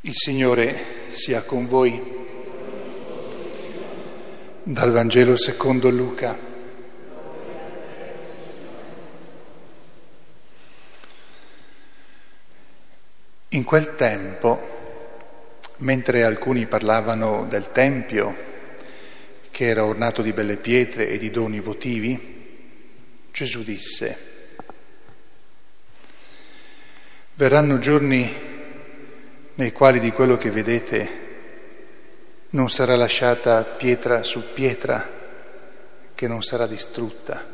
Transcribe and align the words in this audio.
Il 0.00 0.12
Signore 0.12 0.84
sia 1.12 1.42
con 1.44 1.66
voi. 1.66 1.98
Dal 4.62 4.90
Vangelo 4.90 5.36
secondo 5.36 5.90
Luca. 5.90 6.36
In 13.48 13.64
quel 13.64 13.94
tempo, 13.94 14.60
mentre 15.78 16.24
alcuni 16.24 16.66
parlavano 16.66 17.46
del 17.48 17.70
Tempio, 17.70 18.53
che 19.54 19.66
era 19.66 19.84
ornato 19.84 20.20
di 20.20 20.32
belle 20.32 20.56
pietre 20.56 21.08
e 21.08 21.16
di 21.16 21.30
doni 21.30 21.60
votivi, 21.60 22.18
Gesù 23.30 23.62
disse, 23.62 24.18
verranno 27.34 27.78
giorni 27.78 28.28
nei 29.54 29.70
quali 29.70 30.00
di 30.00 30.10
quello 30.10 30.36
che 30.36 30.50
vedete 30.50 31.22
non 32.50 32.68
sarà 32.68 32.96
lasciata 32.96 33.62
pietra 33.62 34.24
su 34.24 34.42
pietra 34.52 35.08
che 36.16 36.26
non 36.26 36.42
sarà 36.42 36.66
distrutta. 36.66 37.46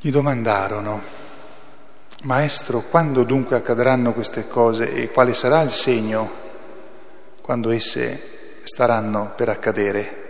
Gli 0.00 0.10
domandarono, 0.10 1.02
Maestro, 2.22 2.80
quando 2.80 3.22
dunque 3.22 3.56
accadranno 3.56 4.14
queste 4.14 4.48
cose 4.48 4.90
e 4.94 5.10
quale 5.10 5.34
sarà 5.34 5.60
il 5.60 5.68
segno 5.70 6.44
quando 7.42 7.70
esse 7.70 8.35
staranno 8.66 9.32
per 9.36 9.48
accadere? 9.48 10.24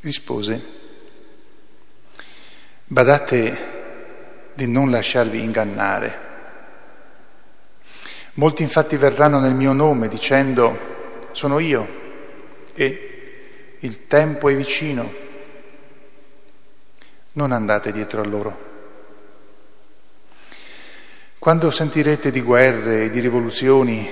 Rispose, 0.00 0.64
badate 2.84 3.74
di 4.54 4.66
non 4.66 4.90
lasciarvi 4.90 5.42
ingannare 5.42 6.26
Molti 8.36 8.62
infatti 8.62 8.98
verranno 8.98 9.38
nel 9.38 9.54
mio 9.54 9.72
nome 9.72 10.08
dicendo 10.08 11.28
sono 11.32 11.58
io 11.58 11.88
e 12.74 13.78
il 13.78 14.06
tempo 14.06 14.50
è 14.50 14.54
vicino. 14.54 15.24
Non 17.32 17.52
andate 17.52 17.92
dietro 17.92 18.20
a 18.20 18.26
loro. 18.26 18.64
Quando 21.38 21.70
sentirete 21.70 22.30
di 22.30 22.42
guerre 22.42 23.04
e 23.04 23.10
di 23.10 23.20
rivoluzioni, 23.20 24.06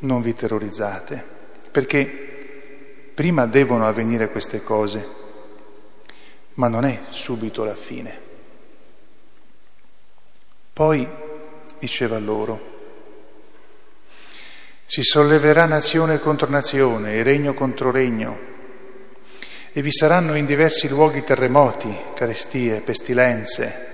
non 0.00 0.22
vi 0.22 0.32
terrorizzate, 0.32 1.24
perché 1.74 2.06
prima 3.12 3.46
devono 3.46 3.88
avvenire 3.88 4.30
queste 4.30 4.62
cose, 4.62 5.04
ma 6.54 6.68
non 6.68 6.84
è 6.84 7.00
subito 7.10 7.64
la 7.64 7.74
fine. 7.74 8.16
Poi 10.72 11.04
diceva 11.80 12.16
loro, 12.20 12.72
si 14.86 15.02
solleverà 15.02 15.64
nazione 15.64 16.20
contro 16.20 16.48
nazione 16.48 17.14
e 17.14 17.24
regno 17.24 17.54
contro 17.54 17.90
regno 17.90 18.38
e 19.72 19.82
vi 19.82 19.90
saranno 19.90 20.36
in 20.36 20.46
diversi 20.46 20.88
luoghi 20.88 21.24
terremoti, 21.24 21.92
carestie, 22.14 22.82
pestilenze. 22.82 23.88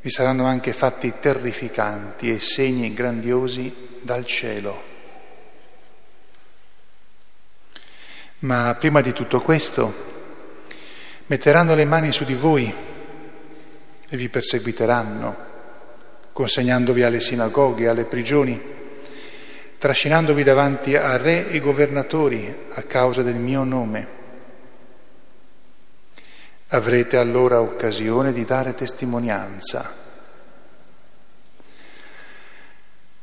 Vi 0.00 0.08
saranno 0.08 0.44
anche 0.44 0.72
fatti 0.72 1.14
terrificanti 1.18 2.30
e 2.30 2.38
segni 2.38 2.94
grandiosi 2.94 3.98
dal 4.02 4.24
cielo. 4.24 4.93
Ma 8.44 8.74
prima 8.78 9.00
di 9.00 9.14
tutto 9.14 9.40
questo 9.40 10.12
metteranno 11.26 11.74
le 11.74 11.86
mani 11.86 12.12
su 12.12 12.24
di 12.24 12.34
voi 12.34 12.70
e 14.06 14.16
vi 14.18 14.28
perseguiteranno, 14.28 15.36
consegnandovi 16.30 17.02
alle 17.02 17.20
sinagoghe, 17.20 17.88
alle 17.88 18.04
prigioni 18.04 18.60
trascinandovi 19.78 20.42
davanti 20.42 20.94
a 20.94 21.16
re 21.16 21.48
e 21.48 21.58
governatori 21.58 22.66
a 22.74 22.82
causa 22.82 23.22
del 23.22 23.36
mio 23.36 23.64
nome. 23.64 24.06
Avrete 26.68 27.16
allora 27.16 27.62
occasione 27.62 28.30
di 28.30 28.44
dare 28.44 28.74
testimonianza. 28.74 29.90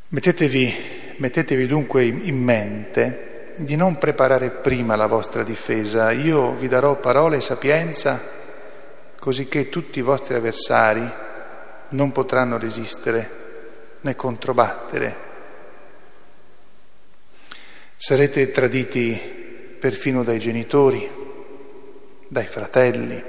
Mettetevi, 0.08 0.74
mettetevi 1.18 1.68
dunque 1.68 2.06
in 2.06 2.42
mente 2.42 3.31
di 3.56 3.76
non 3.76 3.98
preparare 3.98 4.50
prima 4.50 4.96
la 4.96 5.08
vostra 5.08 5.44
difesa. 5.44 6.12
Io 6.12 6.54
vi 6.54 6.68
darò 6.68 6.96
parole 6.96 7.38
e 7.38 7.42
sapienza 7.42 8.20
così 9.20 9.48
che 9.48 9.70
tutti 9.70 10.00
i 10.00 10.04
vostri 10.04 10.36
avversari 10.36 11.10
non 11.90 12.12
potranno 12.12 12.58
resistere 12.58 13.40
né 14.02 14.16
controbattere 14.16 15.30
Sarete 18.04 18.50
traditi 18.50 19.16
perfino 19.80 20.24
dai 20.24 20.40
genitori, 20.40 21.08
dai 22.28 22.48
fratelli, 22.48 23.24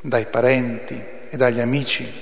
dai 0.00 0.26
parenti 0.26 1.00
e 1.30 1.36
dagli 1.36 1.60
amici 1.60 2.12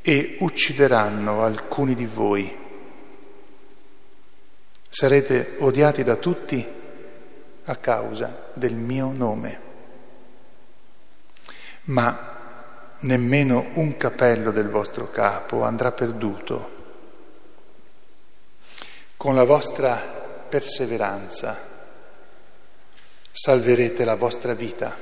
e 0.00 0.36
uccideranno 0.38 1.44
alcuni 1.44 1.94
di 1.94 2.06
voi. 2.06 2.65
Sarete 4.98 5.56
odiati 5.58 6.02
da 6.02 6.16
tutti 6.16 6.66
a 7.66 7.76
causa 7.76 8.48
del 8.54 8.72
mio 8.72 9.12
nome. 9.14 9.60
Ma 11.82 12.94
nemmeno 13.00 13.72
un 13.74 13.98
capello 13.98 14.50
del 14.52 14.70
vostro 14.70 15.10
capo 15.10 15.64
andrà 15.64 15.92
perduto 15.92 16.70
con 19.18 19.34
la 19.34 19.44
vostra 19.44 19.96
perseveranza 20.48 21.60
salverete 23.32 24.02
la 24.02 24.16
vostra 24.16 24.54
vita. 24.54 24.96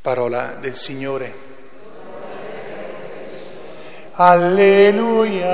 Parola 0.00 0.56
del 0.58 0.74
Signore. 0.74 1.34
Alleluia. 4.12 5.46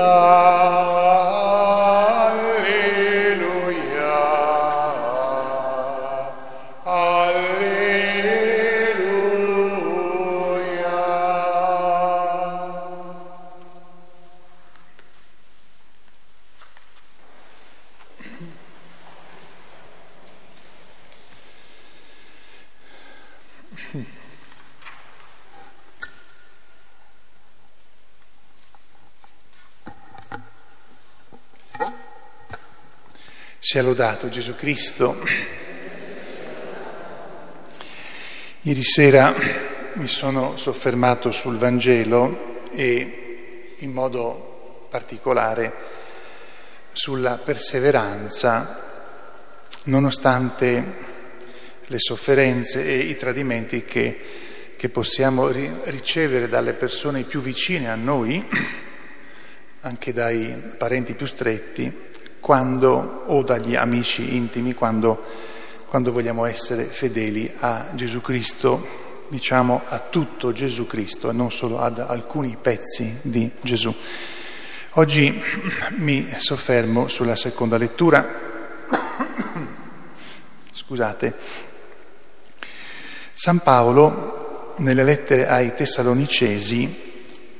Sia 33.59 33.83
lodato 33.83 34.29
Gesù 34.29 34.55
Cristo. 34.55 35.15
Ieri 38.61 38.83
sera 38.83 39.35
mi 39.93 40.07
sono 40.07 40.57
soffermato 40.57 41.31
sul 41.31 41.57
Vangelo 41.57 42.65
e 42.71 43.75
in 43.77 43.91
modo 43.91 44.87
particolare 44.89 45.73
sulla 46.93 47.37
perseveranza 47.37 48.81
nonostante 49.83 51.12
le 51.87 51.99
sofferenze 51.99 52.83
e 52.83 52.97
i 52.97 53.15
tradimenti 53.15 53.83
che, 53.83 54.19
che 54.75 54.89
possiamo 54.89 55.49
ri- 55.49 55.71
ricevere 55.85 56.47
dalle 56.47 56.73
persone 56.73 57.23
più 57.23 57.41
vicine 57.41 57.89
a 57.89 57.95
noi, 57.95 58.45
anche 59.81 60.13
dai 60.13 60.57
parenti 60.77 61.13
più 61.13 61.25
stretti, 61.25 62.11
quando, 62.39 63.23
o 63.27 63.41
dagli 63.43 63.75
amici 63.75 64.35
intimi 64.35 64.73
quando, 64.73 65.23
quando 65.87 66.11
vogliamo 66.11 66.45
essere 66.45 66.83
fedeli 66.83 67.51
a 67.59 67.89
Gesù 67.93 68.21
Cristo, 68.21 69.11
diciamo 69.29 69.81
a 69.87 69.99
tutto 69.99 70.51
Gesù 70.51 70.85
Cristo 70.85 71.29
e 71.29 71.33
non 71.33 71.51
solo 71.51 71.79
ad 71.79 71.99
alcuni 71.99 72.57
pezzi 72.59 73.19
di 73.21 73.49
Gesù. 73.61 73.93
Oggi 74.95 75.41
mi 75.95 76.31
soffermo 76.37 77.07
sulla 77.07 77.35
seconda 77.35 77.77
lettura. 77.77 78.27
Scusate. 80.71 81.71
San 83.43 83.59
Paolo, 83.59 84.73
nelle 84.77 85.03
lettere 85.03 85.49
ai 85.49 85.73
Tessalonicesi, 85.73 87.11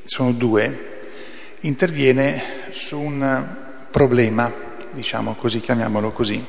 sono 0.05 0.31
due, 0.31 1.01
interviene 1.59 2.41
su 2.69 2.97
un 2.97 3.45
problema 3.91 4.49
diciamo 4.91 5.35
così, 5.35 5.59
chiamiamolo 5.59 6.13
così. 6.13 6.41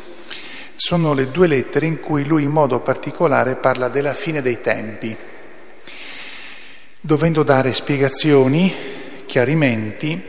sono 0.77 1.15
le 1.15 1.33
due 1.33 1.49
lettere 1.49 1.87
in 1.87 1.99
cui 1.99 2.25
lui 2.25 2.45
in 2.45 2.51
modo 2.51 2.79
particolare 2.79 3.57
parla 3.57 3.89
della 3.89 4.15
fine 4.15 4.41
dei 4.41 4.61
tempi, 4.61 5.17
dovendo 7.01 7.43
dare 7.43 7.73
spiegazioni, 7.73 8.73
chiarimenti, 9.27 10.23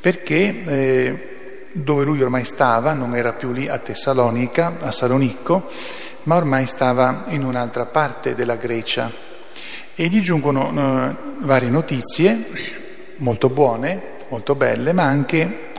perché 0.00 0.64
eh, 0.64 1.28
dove 1.72 2.04
lui 2.04 2.22
ormai 2.22 2.46
stava, 2.46 2.94
non 2.94 3.14
era 3.14 3.34
più 3.34 3.52
lì 3.52 3.68
a 3.68 3.76
Tessalonica, 3.76 4.78
a 4.80 4.90
Salonicco, 4.90 5.68
ma 6.24 6.36
ormai 6.36 6.66
stava 6.66 7.24
in 7.28 7.44
un'altra 7.44 7.86
parte 7.86 8.34
della 8.34 8.56
Grecia. 8.56 9.10
E 9.94 10.06
gli 10.06 10.20
giungono 10.20 10.70
eh, 10.70 11.14
varie 11.38 11.68
notizie, 11.68 12.46
molto 13.16 13.50
buone, 13.50 14.16
molto 14.28 14.54
belle, 14.54 14.92
ma 14.92 15.04
anche 15.04 15.70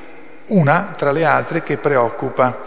una 0.48 0.94
tra 0.95 1.12
le 1.12 1.25
altre 1.25 1.63
che 1.63 1.78
preoccupa, 1.78 2.62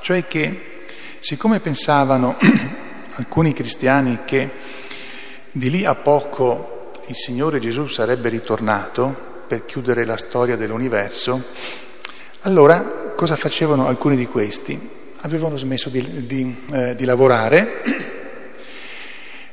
cioè 0.00 0.26
che 0.26 0.84
siccome 1.20 1.60
pensavano 1.60 2.36
alcuni 3.16 3.52
cristiani 3.52 4.20
che 4.24 4.50
di 5.50 5.70
lì 5.70 5.84
a 5.84 5.94
poco 5.94 6.92
il 7.06 7.16
Signore 7.16 7.58
Gesù 7.58 7.86
sarebbe 7.86 8.28
ritornato 8.28 9.26
per 9.46 9.64
chiudere 9.64 10.04
la 10.04 10.16
storia 10.16 10.56
dell'universo, 10.56 11.42
allora 12.42 13.12
cosa 13.16 13.34
facevano 13.34 13.86
alcuni 13.88 14.14
di 14.14 14.26
questi? 14.26 14.96
Avevano 15.20 15.56
smesso 15.56 15.88
di, 15.88 16.26
di, 16.26 16.56
eh, 16.72 16.94
di 16.94 17.04
lavorare, 17.04 17.82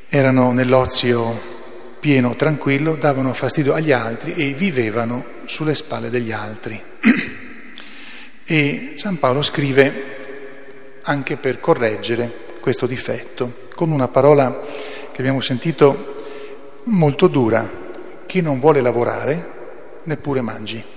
erano 0.08 0.52
nell'ozio 0.52 1.54
pieno, 2.00 2.36
tranquillo, 2.36 2.96
davano 2.96 3.34
fastidio 3.34 3.74
agli 3.74 3.92
altri 3.92 4.34
e 4.34 4.54
vivevano 4.54 5.26
sulle 5.46 5.74
spalle 5.76 6.10
degli 6.10 6.32
altri. 6.32 6.82
E 8.48 8.94
San 8.94 9.18
Paolo 9.18 9.42
scrive 9.42 10.20
anche 11.02 11.36
per 11.36 11.60
correggere 11.60 12.32
questo 12.62 12.86
difetto, 12.86 13.70
con 13.74 13.90
una 13.90 14.08
parola 14.08 14.62
che 15.12 15.22
abbiamo 15.22 15.42
sentito 15.42 16.16
molto 16.84 17.28
dura, 17.28 17.68
chi 18.28 18.42
non 18.42 18.60
vuole 18.60 18.82
lavorare 18.82 19.54
neppure 20.04 20.42
mangi. 20.42 20.95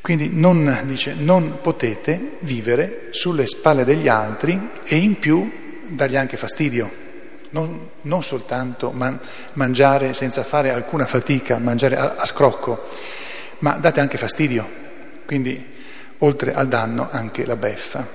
Quindi 0.00 0.30
non, 0.32 0.82
dice, 0.84 1.14
non 1.14 1.58
potete 1.60 2.36
vivere 2.40 3.08
sulle 3.10 3.46
spalle 3.46 3.84
degli 3.84 4.08
altri 4.08 4.70
e 4.84 4.96
in 4.96 5.18
più 5.18 5.50
dargli 5.88 6.16
anche 6.16 6.36
fastidio. 6.36 7.08
Non, 7.50 7.88
non 8.02 8.22
soltanto 8.22 8.92
man, 8.92 9.20
mangiare 9.54 10.14
senza 10.14 10.42
fare 10.42 10.72
alcuna 10.72 11.04
fatica, 11.04 11.58
mangiare 11.58 11.96
a, 11.96 12.14
a 12.16 12.24
scrocco, 12.24 12.86
ma 13.58 13.72
date 13.72 14.00
anche 14.00 14.16
fastidio. 14.16 14.68
Quindi 15.26 15.66
oltre 16.18 16.54
al 16.54 16.68
danno 16.68 17.08
anche 17.10 17.44
la 17.44 17.56
beffa. 17.56 18.06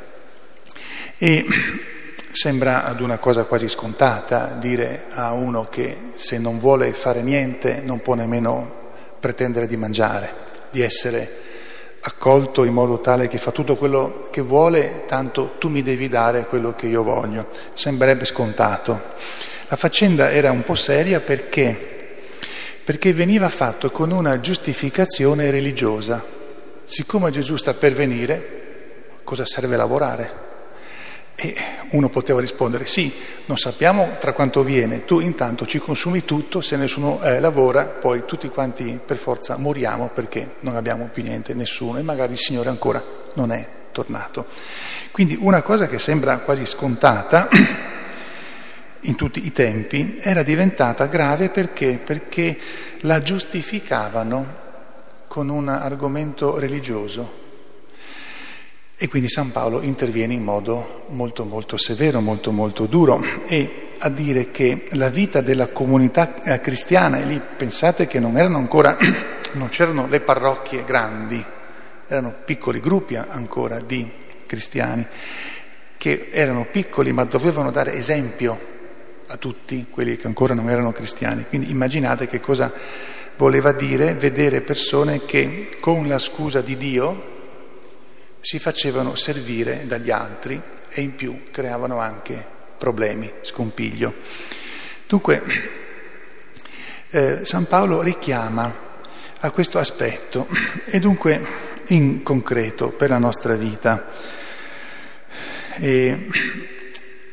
E 1.18 1.46
sembra 2.32 2.86
ad 2.86 3.00
una 3.00 3.18
cosa 3.18 3.46
quasi 3.46 3.70
scontata 3.70 4.58
dire 4.60 5.06
a 5.12 5.34
uno 5.34 5.66
che 5.70 6.12
se 6.16 6.40
non 6.40 6.58
vuole 6.58 6.92
fare 6.94 7.22
niente 7.22 7.82
non 7.82 8.02
può 8.02 8.16
nemmeno 8.16 8.84
pretendere 9.20 9.68
di 9.68 9.78
mangiare, 9.78 10.34
di 10.72 10.82
essere 10.82 11.44
accolto 12.08 12.64
in 12.66 12.74
modo 12.74 13.00
tale 13.00 13.28
che 13.28 13.40
fa 13.40 13.50
tutto 13.50 13.76
quello 13.76 14.28
che 14.30 14.42
vuole, 14.42 15.06
tanto 15.08 15.56
tu 15.58 15.70
mi 15.70 15.82
devi 15.82 16.08
dare 16.08 16.46
quello 16.46 16.76
che 16.76 16.86
io 16.86 17.02
voglio. 17.02 17.48
Sembrerebbe 17.74 18.26
scontato. 18.26 19.14
La 19.68 19.76
faccenda 19.76 20.32
era 20.32 20.52
un 20.52 20.62
po' 20.62 20.76
seria 20.76 21.20
perché? 21.20 22.20
Perché 22.84 23.12
veniva 23.12 23.50
fatto 23.50 23.90
con 23.90 24.12
una 24.12 24.40
giustificazione 24.40 25.50
religiosa. 25.50 26.24
Siccome 26.86 27.32
Gesù 27.32 27.56
sta 27.56 27.74
per 27.74 27.94
venire, 27.94 29.22
cosa 29.24 29.44
serve 29.44 29.76
lavorare? 29.76 30.45
E 31.38 31.56
uno 31.90 32.08
poteva 32.08 32.40
rispondere 32.40 32.86
sì, 32.86 33.14
non 33.46 33.58
sappiamo 33.58 34.16
tra 34.20 34.32
quanto 34.32 34.64
viene, 34.64 35.04
tu 35.04 35.20
intanto 35.20 35.66
ci 35.66 35.80
consumi 35.80 36.24
tutto, 36.24 36.62
se 36.62 36.78
nessuno 36.78 37.22
eh, 37.22 37.42
lavora, 37.42 37.86
poi 37.88 38.24
tutti 38.26 38.48
quanti 38.48 39.00
per 39.06 39.18
forza 39.18 39.58
moriamo 39.58 40.10
perché 40.14 40.56
non 40.62 40.78
abbiamo 40.78 41.10
più 41.12 41.24
niente, 41.24 41.54
nessuno, 41.54 41.98
e 41.98 42.04
magari 42.04 42.34
il 42.34 42.40
Signore 42.40 42.70
ancora 42.70 43.04
non 43.34 43.52
è 43.52 43.68
tornato. 43.92 44.46
Quindi 45.12 45.38
una 45.40 45.62
cosa 45.62 45.88
che 45.88 46.00
sembra 46.00 46.40
quasi 46.40 46.66
scontata 46.66 47.50
in 49.02 49.16
tutti 49.16 49.46
i 49.46 49.52
tempi 49.52 50.18
era 50.22 50.42
diventata 50.42 51.06
grave 51.08 51.50
perché? 51.50 52.00
Perché 52.04 52.58
la 53.02 53.22
giustificavano 53.22 54.64
con 55.28 55.50
un 55.50 55.68
argomento 55.68 56.58
religioso 56.60 57.44
e 58.98 59.10
quindi 59.10 59.28
San 59.28 59.52
Paolo 59.52 59.82
interviene 59.82 60.34
in 60.34 60.44
modo 60.44 61.06
molto 61.10 61.44
molto 61.44 61.78
severo, 61.78 62.22
molto 62.22 62.52
molto 62.52 62.86
duro 62.86 63.22
e 63.46 63.90
a 63.98 64.10
dire 64.10 64.52
che 64.52 64.86
la 64.92 65.10
vita 65.10 65.42
della 65.42 65.68
comunità 65.68 66.42
eh, 66.44 66.60
cristiana, 66.60 67.18
e 67.18 67.26
lì 67.26 67.42
pensate 67.58 68.08
che 68.08 68.20
non 68.20 68.38
erano 68.38 68.58
ancora, 68.58 68.98
non 69.54 69.68
c'erano 69.68 70.08
le 70.08 70.22
parrocchie 70.22 70.84
grandi, 70.84 71.44
erano 72.08 72.34
piccoli 72.46 72.80
gruppi 72.80 73.16
ancora 73.16 73.80
di 73.80 74.10
cristiani, 74.46 75.06
che 75.98 76.30
erano 76.32 76.66
piccoli 76.70 77.12
ma 77.12 77.26
dovevano 77.26 77.72
dare 77.72 77.94
esempio 77.94 78.74
a 79.28 79.38
tutti 79.38 79.88
quelli 79.90 80.16
che 80.16 80.28
ancora 80.28 80.54
non 80.54 80.70
erano 80.70 80.92
cristiani. 80.92 81.46
Quindi 81.50 81.70
immaginate 81.70 82.28
che 82.28 82.40
cosa 82.40 82.72
voleva 83.38 83.72
dire 83.72 84.14
vedere 84.14 84.62
persone 84.62 85.26
che 85.26 85.78
con 85.82 86.08
la 86.08 86.20
scusa 86.20 86.62
di 86.62 86.78
Dio, 86.78 87.34
si 88.46 88.60
facevano 88.60 89.16
servire 89.16 89.88
dagli 89.88 90.12
altri 90.12 90.62
e 90.88 91.02
in 91.02 91.16
più 91.16 91.46
creavano 91.50 91.98
anche 91.98 92.46
problemi, 92.78 93.32
scompiglio. 93.42 94.14
Dunque, 95.08 95.42
eh, 97.10 97.40
San 97.44 97.66
Paolo 97.66 98.04
richiama 98.04 98.72
a 99.40 99.50
questo 99.50 99.80
aspetto 99.80 100.48
e 100.86 101.00
dunque 101.00 101.44
in 101.88 102.22
concreto 102.22 102.90
per 102.90 103.10
la 103.10 103.18
nostra 103.18 103.56
vita. 103.56 104.06
E, 105.80 106.28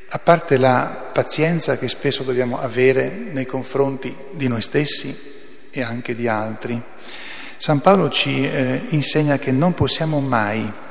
a 0.08 0.18
parte 0.18 0.56
la 0.56 1.10
pazienza 1.12 1.76
che 1.76 1.88
spesso 1.88 2.22
dobbiamo 2.22 2.58
avere 2.58 3.10
nei 3.10 3.44
confronti 3.44 4.16
di 4.30 4.48
noi 4.48 4.62
stessi 4.62 5.14
e 5.70 5.82
anche 5.82 6.14
di 6.14 6.26
altri, 6.26 6.82
San 7.58 7.82
Paolo 7.82 8.08
ci 8.08 8.48
eh, 8.48 8.86
insegna 8.88 9.38
che 9.38 9.52
non 9.52 9.74
possiamo 9.74 10.18
mai 10.20 10.81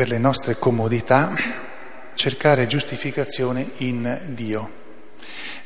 per 0.00 0.08
le 0.08 0.16
nostre 0.16 0.58
comodità, 0.58 1.30
cercare 2.14 2.66
giustificazione 2.66 3.72
in 3.80 4.18
Dio. 4.28 4.70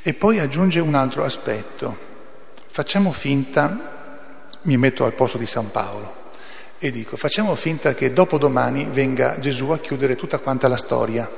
E 0.02 0.12
poi 0.12 0.40
aggiunge 0.40 0.80
un 0.80 0.96
altro 0.96 1.22
aspetto. 1.22 1.96
Facciamo 2.66 3.12
finta, 3.12 4.48
mi 4.62 4.76
metto 4.76 5.04
al 5.04 5.12
posto 5.12 5.38
di 5.38 5.46
San 5.46 5.70
Paolo 5.70 6.32
e 6.80 6.90
dico, 6.90 7.16
facciamo 7.16 7.54
finta 7.54 7.94
che 7.94 8.12
dopo 8.12 8.36
domani 8.36 8.88
venga 8.90 9.38
Gesù 9.38 9.70
a 9.70 9.78
chiudere 9.78 10.16
tutta 10.16 10.38
quanta 10.38 10.66
la 10.66 10.78
storia. 10.78 11.30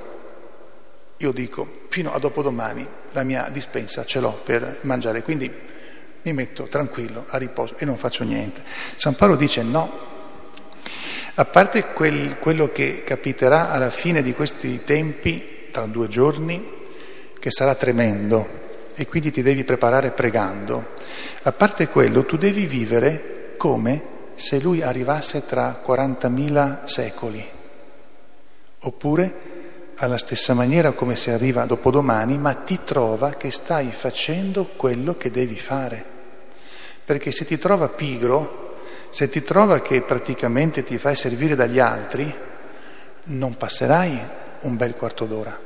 Io 1.19 1.33
dico, 1.33 1.83
fino 1.91 2.15
a 2.15 2.19
dopodomani 2.19 2.89
la 3.13 3.25
mia 3.25 3.51
dispensa 3.53 4.07
ce 4.07 4.21
l'ho 4.21 4.41
per 4.43 4.79
mangiare, 4.85 5.23
quindi 5.23 5.53
mi 6.23 6.33
metto 6.33 6.63
tranquillo, 6.63 7.27
a 7.29 7.37
riposo 7.37 7.75
e 7.77 7.85
non 7.85 7.99
faccio 7.99 8.25
niente. 8.25 8.63
San 8.95 9.15
Paolo 9.17 9.37
dice 9.37 9.63
no, 9.63 10.16
a 11.39 11.45
parte 11.45 11.89
quel, 11.89 12.39
quello 12.39 12.69
che 12.73 13.03
capiterà 13.05 13.71
alla 13.71 13.91
fine 13.91 14.23
di 14.23 14.33
questi 14.33 14.85
tempi, 14.85 15.69
tra 15.71 15.85
due 15.85 16.09
giorni, 16.09 16.73
che 17.39 17.51
sarà 17.51 17.75
tremendo 17.75 18.65
e 18.95 19.07
quindi 19.07 19.31
ti 19.31 19.43
devi 19.43 19.63
preparare 19.63 20.13
pregando, 20.13 20.95
a 21.43 21.53
parte 21.53 21.89
quello 21.89 22.25
tu 22.25 22.39
devi 22.39 22.65
vivere 22.65 23.53
come 23.59 24.15
se 24.35 24.59
lui 24.59 24.81
arrivasse 24.81 25.45
tra 25.45 25.83
40.000 25.87 26.85
secoli, 26.85 27.47
oppure 28.81 29.35
alla 29.97 30.17
stessa 30.17 30.55
maniera 30.55 30.93
come 30.93 31.17
se 31.17 31.33
arriva 31.33 31.67
dopodomani, 31.67 32.39
ma 32.39 32.55
ti 32.55 32.81
trova 32.83 33.35
che 33.35 33.51
stai 33.51 33.91
facendo 33.91 34.71
quello 34.77 35.15
che 35.15 35.31
devi 35.31 35.57
fare. 35.57 36.03
Perché 37.05 37.31
se 37.31 37.45
ti 37.45 37.59
trova 37.59 37.89
pigro, 37.89 38.66
se 39.17 39.31
ti 39.31 39.43
trova 39.43 39.81
che 39.81 40.03
praticamente 40.03 40.83
ti 40.83 40.99
fai 40.99 41.17
servire 41.17 41.55
dagli 41.55 41.79
altri, 41.79 42.31
non 43.23 43.57
passerai 43.57 44.21
un 44.61 44.77
bel 44.77 44.93
quarto 44.93 45.25
d'ora, 45.25 45.59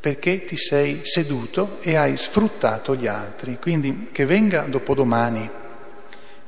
perché 0.00 0.44
ti 0.44 0.56
sei 0.56 1.00
seduto 1.02 1.76
e 1.82 1.96
hai 1.96 2.16
sfruttato 2.16 2.96
gli 2.96 3.06
altri. 3.06 3.58
Quindi 3.60 4.08
che 4.10 4.24
venga 4.24 4.62
dopodomani, 4.62 5.50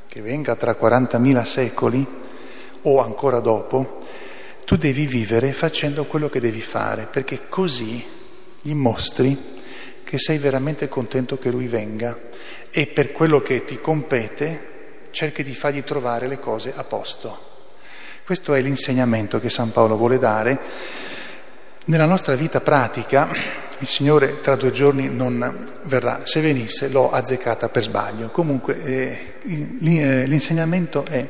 che 0.07 0.23
venga 0.23 0.57
tra 0.57 0.75
40.000 0.75 1.43
secoli 1.43 2.07
o 2.81 2.99
ancora 2.99 3.41
dopo, 3.41 3.99
tu 4.65 4.77
devi 4.77 5.05
vivere 5.05 5.53
facendo 5.53 6.07
quello 6.07 6.31
che 6.31 6.41
devi 6.41 6.63
fare, 6.63 7.05
perché 7.05 7.43
così 7.47 8.03
gli 8.63 8.73
mostri 8.73 9.39
che 10.03 10.19
sei 10.19 10.39
veramente 10.39 10.89
contento 10.89 11.37
che 11.37 11.51
lui 11.51 11.67
venga 11.67 12.19
e 12.71 12.87
per 12.87 13.13
quello 13.13 13.43
che 13.43 13.65
ti 13.65 13.79
compete 13.79 14.76
cerchi 15.17 15.43
di 15.43 15.55
fargli 15.55 15.83
trovare 15.83 16.27
le 16.27 16.39
cose 16.39 16.75
a 16.77 16.85
posto. 16.85 17.55
Questo 18.23 18.53
è 18.53 18.61
l'insegnamento 18.61 19.41
che 19.41 19.49
San 19.49 19.73
Paolo 19.73 19.97
vuole 19.97 20.19
dare. 20.19 20.61
Nella 21.87 22.05
nostra 22.05 22.35
vita 22.35 22.61
pratica 22.61 23.31
il 23.79 23.87
Signore 23.87 24.41
tra 24.41 24.57
due 24.57 24.73
giorni 24.73 25.09
non 25.09 25.69
verrà, 25.85 26.21
se 26.25 26.43
venisse 26.43 26.91
l'ho 26.91 27.11
azzeccata 27.11 27.71
per 27.71 27.85
sbaglio. 27.85 28.29
Comunque 28.29 28.83
eh, 28.83 29.19
eh 29.43 30.27
l'insegnamento 30.27 31.07
è 31.07 31.27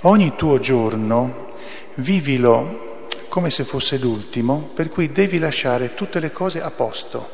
ogni 0.00 0.34
tuo 0.34 0.58
giorno 0.58 1.50
vivilo 1.94 3.06
come 3.28 3.50
se 3.50 3.62
fosse 3.62 3.96
l'ultimo, 3.96 4.72
per 4.74 4.88
cui 4.88 5.12
devi 5.12 5.38
lasciare 5.38 5.94
tutte 5.94 6.18
le 6.18 6.32
cose 6.32 6.60
a 6.60 6.72
posto, 6.72 7.28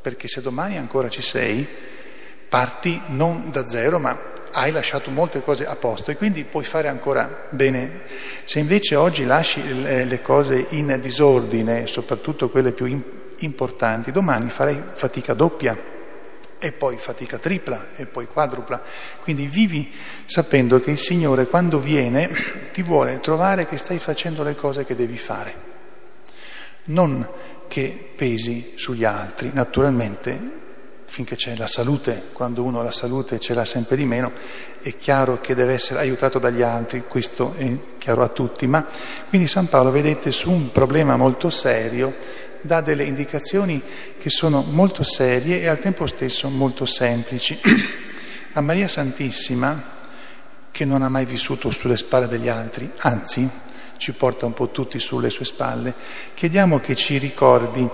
perché 0.00 0.26
se 0.26 0.40
domani 0.40 0.78
ancora 0.78 1.08
ci 1.08 1.22
sei, 1.22 1.64
parti 2.48 3.00
non 3.06 3.50
da 3.52 3.68
zero, 3.68 4.00
ma 4.00 4.31
hai 4.52 4.70
lasciato 4.70 5.10
molte 5.10 5.42
cose 5.42 5.66
a 5.66 5.76
posto 5.76 6.10
e 6.10 6.16
quindi 6.16 6.44
puoi 6.44 6.64
fare 6.64 6.88
ancora 6.88 7.46
bene. 7.50 8.02
Se 8.44 8.58
invece 8.58 8.94
oggi 8.96 9.24
lasci 9.24 9.82
le 9.82 10.20
cose 10.22 10.66
in 10.70 10.98
disordine, 11.00 11.86
soprattutto 11.86 12.50
quelle 12.50 12.72
più 12.72 12.86
importanti, 13.38 14.12
domani 14.12 14.50
farai 14.50 14.80
fatica 14.92 15.34
doppia 15.34 15.90
e 16.58 16.70
poi 16.70 16.96
fatica 16.96 17.38
tripla 17.38 17.88
e 17.96 18.06
poi 18.06 18.26
quadrupla. 18.26 18.80
Quindi 19.22 19.46
vivi 19.46 19.92
sapendo 20.26 20.78
che 20.78 20.92
il 20.92 20.98
Signore 20.98 21.46
quando 21.46 21.80
viene 21.80 22.30
ti 22.72 22.82
vuole 22.82 23.18
trovare 23.20 23.66
che 23.66 23.78
stai 23.78 23.98
facendo 23.98 24.44
le 24.44 24.54
cose 24.54 24.84
che 24.84 24.94
devi 24.94 25.18
fare, 25.18 25.54
non 26.84 27.28
che 27.66 28.12
pesi 28.14 28.74
sugli 28.76 29.04
altri. 29.04 29.50
Naturalmente 29.52 30.60
finché 31.12 31.36
c'è 31.36 31.54
la 31.56 31.66
salute, 31.66 32.28
quando 32.32 32.62
uno 32.62 32.82
la 32.82 32.90
salute 32.90 33.38
ce 33.38 33.52
l'ha 33.52 33.66
sempre 33.66 33.96
di 33.96 34.06
meno, 34.06 34.32
è 34.80 34.96
chiaro 34.96 35.42
che 35.42 35.54
deve 35.54 35.74
essere 35.74 35.98
aiutato 35.98 36.38
dagli 36.38 36.62
altri, 36.62 37.04
questo 37.06 37.52
è 37.54 37.70
chiaro 37.98 38.22
a 38.22 38.28
tutti, 38.28 38.66
ma 38.66 38.86
quindi 39.28 39.46
San 39.46 39.68
Paolo, 39.68 39.90
vedete, 39.90 40.32
su 40.32 40.50
un 40.50 40.72
problema 40.72 41.16
molto 41.16 41.50
serio 41.50 42.16
dà 42.62 42.80
delle 42.80 43.04
indicazioni 43.04 43.82
che 44.18 44.30
sono 44.30 44.62
molto 44.66 45.02
serie 45.02 45.60
e 45.60 45.66
al 45.68 45.80
tempo 45.80 46.06
stesso 46.06 46.48
molto 46.48 46.86
semplici. 46.86 47.60
A 48.54 48.62
Maria 48.62 48.88
Santissima, 48.88 49.82
che 50.70 50.86
non 50.86 51.02
ha 51.02 51.10
mai 51.10 51.26
vissuto 51.26 51.70
sulle 51.70 51.98
spalle 51.98 52.26
degli 52.26 52.48
altri, 52.48 52.90
anzi 53.00 53.46
ci 53.98 54.12
porta 54.12 54.46
un 54.46 54.54
po' 54.54 54.70
tutti 54.70 54.98
sulle 54.98 55.28
sue 55.28 55.44
spalle, 55.44 55.94
chiediamo 56.32 56.80
che 56.80 56.96
ci 56.96 57.18
ricordi 57.18 57.86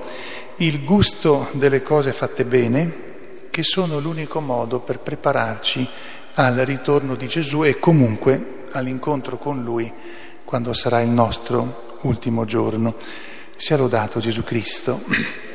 il 0.59 0.85
gusto 0.85 1.49
delle 1.53 1.83
cose 1.83 2.13
fatte 2.13 2.45
bene, 2.45 3.07
che 3.59 3.65
sono 3.65 3.99
l'unico 3.99 4.38
modo 4.38 4.79
per 4.79 5.00
prepararci 5.00 5.85
al 6.35 6.59
ritorno 6.59 7.17
di 7.17 7.27
Gesù 7.27 7.65
e 7.65 7.81
comunque 7.81 8.67
all'incontro 8.71 9.37
con 9.37 9.65
Lui 9.65 9.93
quando 10.45 10.73
sarà 10.73 11.00
il 11.00 11.09
nostro 11.09 11.99
ultimo 12.03 12.45
giorno. 12.45 12.95
Sia 13.57 13.77
lodato 13.77 14.21
Gesù 14.21 14.45
Cristo. 14.45 15.03